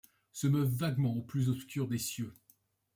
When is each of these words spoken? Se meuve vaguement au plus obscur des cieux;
Se 0.31 0.47
meuve 0.47 0.73
vaguement 0.73 1.13
au 1.13 1.21
plus 1.21 1.47
obscur 1.47 1.87
des 1.87 1.99
cieux; 1.99 2.33